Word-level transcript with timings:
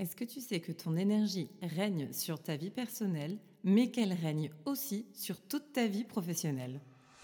Est-ce 0.00 0.16
que 0.16 0.24
tu 0.24 0.40
sais 0.40 0.60
que 0.60 0.72
ton 0.72 0.96
énergie 0.96 1.50
règne 1.60 2.10
sur 2.10 2.42
ta 2.42 2.56
vie 2.56 2.70
personnelle, 2.70 3.36
mais 3.64 3.90
qu'elle 3.90 4.14
règne 4.14 4.48
aussi 4.64 5.04
sur 5.12 5.38
toute 5.42 5.74
ta 5.74 5.88
vie 5.88 6.04
professionnelle? 6.04 6.80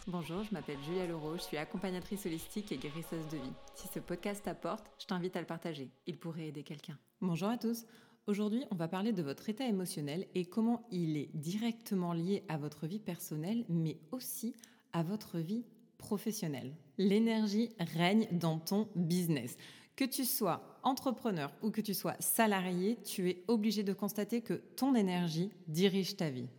Bonjour, 0.06 0.44
je 0.44 0.52
m'appelle 0.52 0.76
Julia 0.84 1.06
Leroux, 1.06 1.38
je 1.38 1.42
suis 1.44 1.56
accompagnatrice 1.56 2.26
holistique 2.26 2.70
et 2.72 2.76
guérisseuse 2.76 3.26
de 3.32 3.38
vie. 3.38 3.54
Si 3.76 3.88
ce 3.88 3.98
podcast 3.98 4.44
t'apporte, 4.44 4.90
je 4.98 5.06
t'invite 5.06 5.36
à 5.36 5.40
le 5.40 5.46
partager. 5.46 5.88
Il 6.06 6.18
pourrait 6.18 6.48
aider 6.48 6.64
quelqu'un. 6.64 6.98
Bonjour 7.22 7.48
à 7.48 7.56
tous. 7.56 7.86
Aujourd'hui, 8.26 8.66
on 8.70 8.74
va 8.74 8.88
parler 8.88 9.14
de 9.14 9.22
votre 9.22 9.48
état 9.48 9.66
émotionnel 9.66 10.26
et 10.34 10.44
comment 10.44 10.86
il 10.90 11.16
est 11.16 11.30
directement 11.32 12.12
lié 12.12 12.44
à 12.50 12.58
votre 12.58 12.86
vie 12.86 13.00
personnelle, 13.00 13.64
mais 13.70 13.96
aussi 14.12 14.54
à 14.92 15.02
votre 15.02 15.38
vie 15.38 15.64
professionnelle. 15.96 16.76
L'énergie 16.98 17.70
règne 17.78 18.28
dans 18.32 18.58
ton 18.58 18.86
business. 18.96 19.56
Que 19.96 20.04
tu 20.04 20.26
sois 20.26 20.78
entrepreneur 20.82 21.50
ou 21.62 21.70
que 21.70 21.80
tu 21.80 21.94
sois 21.94 22.16
salarié, 22.20 22.98
tu 23.02 23.30
es 23.30 23.44
obligé 23.48 23.82
de 23.82 23.94
constater 23.94 24.42
que 24.42 24.52
ton 24.76 24.94
énergie 24.94 25.50
dirige 25.68 26.18
ta 26.18 26.28
vie. 26.28 26.50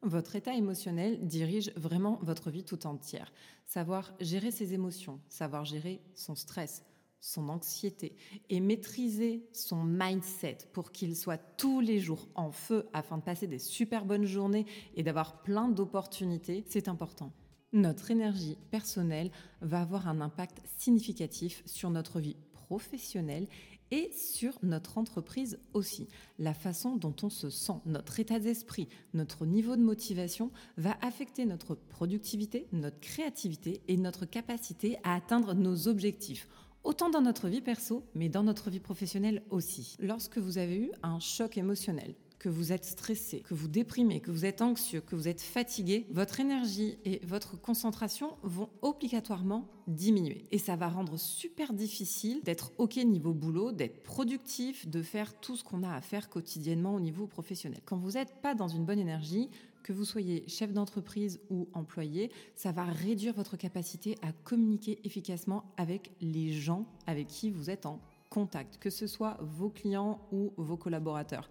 Votre 0.00 0.36
état 0.36 0.54
émotionnel 0.54 1.18
dirige 1.26 1.72
vraiment 1.76 2.18
votre 2.22 2.50
vie 2.50 2.64
tout 2.64 2.86
entière. 2.86 3.30
Savoir 3.66 4.14
gérer 4.18 4.50
ses 4.50 4.72
émotions, 4.72 5.20
savoir 5.28 5.66
gérer 5.66 6.00
son 6.14 6.34
stress, 6.34 6.84
son 7.20 7.50
anxiété 7.50 8.16
et 8.48 8.60
maîtriser 8.60 9.46
son 9.52 9.84
mindset 9.84 10.58
pour 10.72 10.90
qu'il 10.90 11.14
soit 11.16 11.40
tous 11.58 11.80
les 11.80 12.00
jours 12.00 12.28
en 12.34 12.50
feu 12.50 12.88
afin 12.94 13.18
de 13.18 13.22
passer 13.22 13.46
des 13.46 13.58
super 13.58 14.06
bonnes 14.06 14.24
journées 14.24 14.64
et 14.94 15.02
d'avoir 15.02 15.42
plein 15.42 15.68
d'opportunités, 15.68 16.64
c'est 16.66 16.88
important. 16.88 17.30
Notre 17.74 18.10
énergie 18.10 18.56
personnelle 18.70 19.30
va 19.60 19.82
avoir 19.82 20.08
un 20.08 20.22
impact 20.22 20.62
significatif 20.78 21.62
sur 21.66 21.90
notre 21.90 22.20
vie 22.20 22.36
professionnelle 22.66 23.46
et 23.90 24.10
sur 24.12 24.58
notre 24.62 24.98
entreprise 24.98 25.58
aussi. 25.72 26.08
La 26.38 26.54
façon 26.54 26.96
dont 26.96 27.14
on 27.22 27.30
se 27.30 27.50
sent, 27.50 27.80
notre 27.86 28.18
état 28.18 28.40
d'esprit, 28.40 28.88
notre 29.14 29.46
niveau 29.46 29.76
de 29.76 29.82
motivation 29.82 30.50
va 30.76 30.96
affecter 31.02 31.44
notre 31.44 31.74
productivité, 31.74 32.66
notre 32.72 33.00
créativité 33.00 33.80
et 33.86 33.96
notre 33.96 34.26
capacité 34.26 34.98
à 35.04 35.14
atteindre 35.14 35.54
nos 35.54 35.88
objectifs 35.88 36.48
autant 36.86 37.10
dans 37.10 37.20
notre 37.20 37.48
vie 37.48 37.60
perso, 37.60 38.04
mais 38.14 38.28
dans 38.28 38.44
notre 38.44 38.70
vie 38.70 38.78
professionnelle 38.78 39.42
aussi. 39.50 39.96
Lorsque 39.98 40.38
vous 40.38 40.56
avez 40.56 40.76
eu 40.76 40.90
un 41.02 41.18
choc 41.18 41.58
émotionnel, 41.58 42.14
que 42.38 42.48
vous 42.48 42.72
êtes 42.72 42.84
stressé, 42.84 43.40
que 43.40 43.54
vous 43.54 43.68
déprimez, 43.68 44.20
que 44.20 44.30
vous 44.30 44.44
êtes 44.44 44.62
anxieux, 44.62 45.00
que 45.00 45.16
vous 45.16 45.28
êtes 45.28 45.40
fatigué, 45.40 46.06
votre 46.10 46.40
énergie 46.40 46.98
et 47.04 47.20
votre 47.26 47.60
concentration 47.60 48.36
vont 48.42 48.68
obligatoirement 48.82 49.68
diminuer. 49.86 50.44
Et 50.50 50.58
ça 50.58 50.76
va 50.76 50.88
rendre 50.88 51.18
super 51.18 51.72
difficile 51.72 52.40
d'être 52.44 52.72
OK 52.78 52.96
niveau 52.96 53.32
boulot, 53.32 53.72
d'être 53.72 54.02
productif, 54.02 54.88
de 54.88 55.02
faire 55.02 55.38
tout 55.40 55.56
ce 55.56 55.64
qu'on 55.64 55.82
a 55.82 55.94
à 55.94 56.00
faire 56.00 56.28
quotidiennement 56.28 56.94
au 56.94 57.00
niveau 57.00 57.26
professionnel. 57.26 57.80
Quand 57.84 57.96
vous 57.96 58.12
n'êtes 58.12 58.34
pas 58.42 58.54
dans 58.54 58.68
une 58.68 58.84
bonne 58.84 58.98
énergie, 58.98 59.48
que 59.86 59.92
vous 59.92 60.04
soyez 60.04 60.42
chef 60.48 60.72
d'entreprise 60.72 61.38
ou 61.48 61.68
employé, 61.72 62.32
ça 62.56 62.72
va 62.72 62.82
réduire 62.82 63.32
votre 63.34 63.56
capacité 63.56 64.16
à 64.20 64.32
communiquer 64.32 64.98
efficacement 65.04 65.62
avec 65.76 66.10
les 66.20 66.52
gens 66.52 66.86
avec 67.06 67.28
qui 67.28 67.50
vous 67.50 67.70
êtes 67.70 67.86
en 67.86 68.00
contact, 68.28 68.78
que 68.78 68.90
ce 68.90 69.06
soit 69.06 69.38
vos 69.40 69.70
clients 69.70 70.20
ou 70.32 70.52
vos 70.56 70.76
collaborateurs. 70.76 71.48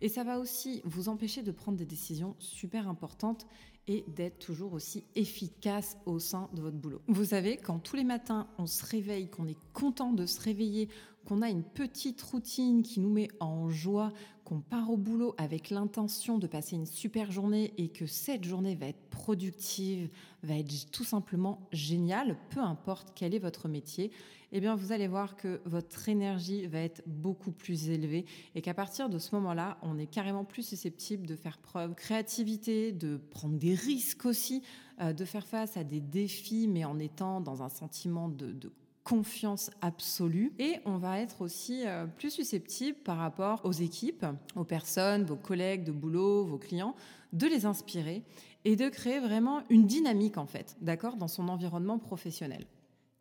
Et 0.00 0.08
ça 0.08 0.24
va 0.24 0.38
aussi 0.38 0.82
vous 0.84 1.08
empêcher 1.08 1.42
de 1.42 1.52
prendre 1.52 1.78
des 1.78 1.86
décisions 1.86 2.36
super 2.38 2.88
importantes 2.88 3.46
et 3.88 4.04
d'être 4.08 4.38
toujours 4.38 4.72
aussi 4.72 5.04
efficace 5.14 5.96
au 6.06 6.18
sein 6.18 6.48
de 6.54 6.60
votre 6.60 6.76
boulot. 6.76 7.00
Vous 7.08 7.26
savez, 7.26 7.56
quand 7.56 7.78
tous 7.78 7.96
les 7.96 8.04
matins 8.04 8.46
on 8.58 8.66
se 8.66 8.84
réveille, 8.84 9.28
qu'on 9.28 9.46
est 9.46 9.58
content 9.72 10.12
de 10.12 10.26
se 10.26 10.40
réveiller, 10.40 10.88
qu'on 11.26 11.42
a 11.42 11.50
une 11.50 11.64
petite 11.64 12.22
routine 12.22 12.82
qui 12.82 13.00
nous 13.00 13.10
met 13.10 13.28
en 13.40 13.68
joie, 13.68 14.12
qu'on 14.44 14.60
part 14.60 14.90
au 14.90 14.96
boulot 14.96 15.34
avec 15.38 15.70
l'intention 15.70 16.38
de 16.38 16.46
passer 16.46 16.76
une 16.76 16.86
super 16.86 17.32
journée 17.32 17.74
et 17.78 17.88
que 17.88 18.06
cette 18.06 18.44
journée 18.44 18.76
va 18.76 18.86
être 18.86 19.10
productive, 19.10 20.08
va 20.44 20.56
être 20.56 20.90
tout 20.92 21.04
simplement 21.04 21.68
géniale, 21.72 22.36
peu 22.50 22.60
importe 22.60 23.12
quel 23.16 23.34
est 23.34 23.40
votre 23.40 23.68
métier, 23.68 24.12
eh 24.52 24.60
bien 24.60 24.76
vous 24.76 24.92
allez 24.92 25.08
voir 25.08 25.36
que 25.36 25.60
votre 25.64 26.08
énergie 26.08 26.66
va 26.66 26.78
être 26.78 27.02
beaucoup 27.06 27.50
plus 27.50 27.90
élevée 27.90 28.24
et 28.54 28.62
qu'à 28.62 28.74
partir 28.74 29.08
de 29.08 29.18
ce 29.18 29.34
moment-là, 29.34 29.78
on 29.82 29.98
est 29.98 30.06
carrément 30.06 30.44
plus 30.44 30.62
susceptible 30.62 31.26
de 31.26 31.34
faire 31.34 31.58
preuve 31.58 31.90
de 31.90 31.94
créativité, 31.94 32.92
de 32.92 33.16
prendre 33.16 33.58
des 33.58 33.74
risques 33.76 34.26
aussi, 34.26 34.62
euh, 35.00 35.12
de 35.12 35.24
faire 35.24 35.46
face 35.46 35.76
à 35.76 35.84
des 35.84 36.00
défis 36.00 36.66
mais 36.68 36.84
en 36.84 36.98
étant 36.98 37.40
dans 37.40 37.62
un 37.62 37.68
sentiment 37.68 38.28
de, 38.28 38.52
de 38.52 38.72
confiance 39.06 39.70
absolue 39.82 40.52
et 40.58 40.80
on 40.84 40.96
va 40.96 41.20
être 41.20 41.40
aussi 41.40 41.86
euh, 41.86 42.06
plus 42.06 42.30
susceptible 42.30 42.98
par 43.04 43.18
rapport 43.18 43.60
aux 43.64 43.72
équipes, 43.72 44.26
aux 44.56 44.64
personnes, 44.64 45.22
vos 45.24 45.36
collègues 45.36 45.84
de 45.84 45.92
boulot, 45.92 46.44
vos 46.44 46.58
clients, 46.58 46.96
de 47.32 47.46
les 47.46 47.66
inspirer 47.66 48.24
et 48.64 48.74
de 48.74 48.88
créer 48.88 49.20
vraiment 49.20 49.62
une 49.70 49.86
dynamique 49.86 50.38
en 50.38 50.46
fait, 50.46 50.76
d'accord, 50.80 51.16
dans 51.16 51.28
son 51.28 51.48
environnement 51.48 52.00
professionnel. 52.00 52.66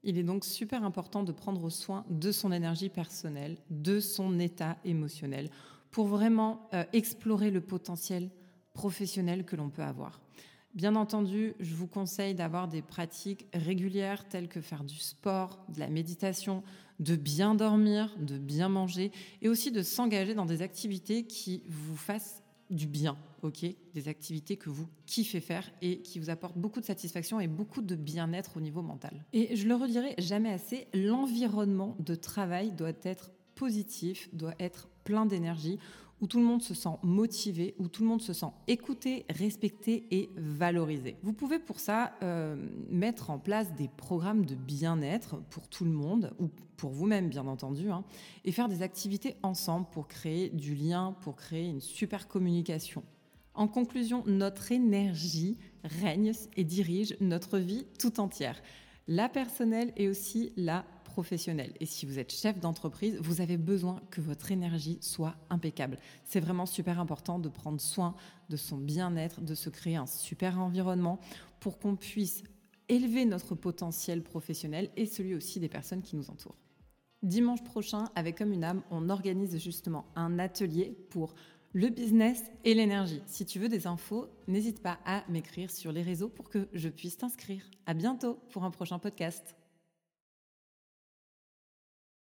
Il 0.02 0.18
est 0.18 0.24
donc 0.24 0.44
super 0.44 0.84
important 0.84 1.22
de 1.22 1.32
prendre 1.32 1.70
soin 1.70 2.04
de 2.10 2.32
son 2.32 2.52
énergie 2.52 2.90
personnelle, 2.90 3.58
de 3.70 4.00
son 4.00 4.40
état 4.40 4.78
émotionnel 4.86 5.52
pour 5.92 6.08
vraiment 6.08 6.68
euh, 6.74 6.84
explorer 6.94 7.52
le 7.52 7.62
potentiel 7.62 8.32
professionnel 8.76 9.44
que 9.46 9.56
l'on 9.56 9.70
peut 9.72 9.82
avoir. 9.82 10.22
Bien 10.76 10.96
entendu, 10.96 11.54
je 11.62 11.74
vous 11.74 11.88
conseille 11.88 12.36
d'avoir 12.36 12.68
des 12.68 12.82
pratiques 12.82 13.48
régulières 13.54 14.28
telles 14.28 14.50
que 14.50 14.60
faire 14.60 14.84
du 14.84 14.98
sport, 14.98 15.66
de 15.74 15.80
la 15.80 15.88
méditation, 15.88 16.64
de 17.00 17.16
bien 17.16 17.56
dormir, 17.56 18.14
de 18.20 18.38
bien 18.38 18.68
manger 18.68 19.12
et 19.42 19.48
aussi 19.48 19.72
de 19.72 19.82
s'engager 19.82 20.36
dans 20.36 20.46
des 20.46 20.62
activités 20.62 21.24
qui 21.24 21.64
vous 21.68 21.96
fassent 21.96 22.44
du 22.70 22.88
bien, 22.88 23.16
ok? 23.42 23.66
Des 23.94 24.08
activités 24.10 24.58
que 24.58 24.70
vous 24.70 24.88
kiffez 25.06 25.40
faire 25.40 25.72
et 25.82 26.02
qui 26.02 26.20
vous 26.20 26.30
apportent 26.30 26.58
beaucoup 26.58 26.82
de 26.82 26.86
satisfaction 26.86 27.40
et 27.40 27.48
beaucoup 27.48 27.82
de 27.82 27.96
bien-être 27.96 28.58
au 28.58 28.60
niveau 28.60 28.82
mental. 28.82 29.24
Et 29.32 29.56
je 29.56 29.68
le 29.68 29.76
redirai 29.76 30.16
jamais 30.18 30.52
assez, 30.52 30.88
l'environnement 30.94 31.96
de 32.00 32.16
travail 32.16 32.72
doit 32.72 32.92
être 33.04 33.32
positif, 33.54 34.30
doit 34.34 34.56
être 34.60 34.90
plein 35.06 35.26
d'énergie 35.26 35.80
où 36.22 36.28
tout 36.28 36.40
le 36.40 36.46
monde 36.46 36.62
se 36.62 36.74
sent 36.74 36.98
motivé, 37.04 37.76
où 37.78 37.88
tout 37.88 38.04
le 38.04 38.10
monde 38.10 38.22
se 38.22 38.34
sent 38.34 38.52
écouté, 38.68 39.26
respecté 39.30 40.08
et 40.12 40.30
valorisé. 40.36 41.18
Vous 41.24 41.34
pouvez 41.34 41.60
pour 41.60 41.80
ça 41.80 42.14
euh, 42.24 42.56
mettre 42.90 43.30
en 43.30 43.40
place 43.40 43.74
des 43.74 43.90
programmes 43.90 44.46
de 44.46 44.56
bien-être 44.56 45.38
pour 45.50 45.68
tout 45.68 45.86
le 45.86 45.92
monde, 45.92 46.34
ou 46.40 46.50
pour 46.78 46.92
vous-même 46.92 47.30
bien 47.30 47.48
entendu, 47.48 47.90
hein, 47.90 48.04
et 48.44 48.52
faire 48.52 48.70
des 48.70 48.82
activités 48.82 49.36
ensemble 49.44 49.88
pour 49.92 50.08
créer 50.08 50.50
du 50.50 50.76
lien, 50.76 51.16
pour 51.22 51.36
créer 51.36 51.68
une 51.68 51.82
super 51.82 52.28
communication. 52.28 53.04
En 53.54 53.68
conclusion, 53.68 54.24
notre 54.28 54.72
énergie 54.72 55.58
règne 55.84 56.34
et 56.58 56.64
dirige 56.64 57.16
notre 57.22 57.58
vie 57.58 57.86
tout 58.00 58.20
entière. 58.20 58.62
La 59.08 59.30
personnelle 59.30 59.94
et 59.96 60.10
aussi 60.10 60.52
la 60.58 60.86
Et 61.80 61.86
si 61.86 62.06
vous 62.06 62.20
êtes 62.20 62.32
chef 62.32 62.60
d'entreprise, 62.60 63.18
vous 63.22 63.42
avez 63.42 63.58
besoin 63.58 64.02
que 64.12 64.22
votre 64.22 64.52
énergie 64.52 64.98
soit 65.02 65.36
impeccable. 65.50 65.98
C'est 66.24 66.40
vraiment 66.40 66.66
super 66.66 67.00
important 67.00 67.40
de 67.40 67.50
prendre 67.50 67.80
soin 67.80 68.16
de 68.50 68.58
son 68.58 68.78
bien-être, 68.78 69.42
de 69.42 69.56
se 69.56 69.70
créer 69.70 69.96
un 69.96 70.08
super 70.08 70.60
environnement 70.60 71.20
pour 71.60 71.80
qu'on 71.80 71.96
puisse 71.96 72.44
élever 72.90 73.26
notre 73.26 73.56
potentiel 73.56 74.22
professionnel 74.22 74.90
et 74.96 75.06
celui 75.06 75.36
aussi 75.36 75.60
des 75.60 75.70
personnes 75.70 76.02
qui 76.02 76.16
nous 76.16 76.30
entourent. 76.30 76.58
Dimanche 77.24 77.64
prochain, 77.64 78.06
avec 78.16 78.38
Comme 78.38 78.54
une 78.54 78.64
âme, 78.64 78.84
on 78.92 79.10
organise 79.10 79.58
justement 79.58 80.06
un 80.16 80.38
atelier 80.38 80.96
pour 81.10 81.34
le 81.74 81.90
business 81.90 82.44
et 82.64 82.74
l'énergie. 82.74 83.22
Si 83.26 83.46
tu 83.46 83.60
veux 83.60 83.68
des 83.68 83.88
infos, 83.88 84.30
n'hésite 84.48 84.82
pas 84.82 85.00
à 85.06 85.24
m'écrire 85.28 85.72
sur 85.72 85.92
les 85.92 86.04
réseaux 86.04 86.30
pour 86.30 86.50
que 86.50 86.68
je 86.74 86.88
puisse 86.88 87.18
t'inscrire. 87.18 87.64
À 87.86 87.94
bientôt 87.94 88.40
pour 88.52 88.64
un 88.64 88.72
prochain 88.72 89.00
podcast. 89.00 89.56